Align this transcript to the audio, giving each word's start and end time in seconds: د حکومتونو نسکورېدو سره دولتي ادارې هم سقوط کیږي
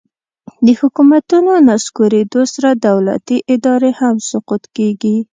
د 0.65 0.67
حکومتونو 0.79 1.51
نسکورېدو 1.67 2.41
سره 2.53 2.69
دولتي 2.87 3.37
ادارې 3.53 3.91
هم 3.99 4.15
سقوط 4.29 4.63
کیږي 4.75 5.15